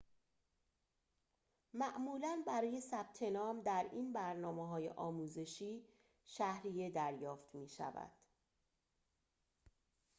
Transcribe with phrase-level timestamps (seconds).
[1.73, 5.81] معمولاً برای ثبت‌نام در این برنامه‌های آموزشی
[6.25, 8.11] شهریه دریافت می‌شود